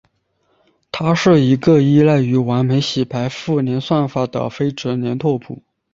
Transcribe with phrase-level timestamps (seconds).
[0.91, 5.61] 它是一个依赖于完美洗牌互联算法的非直连拓扑。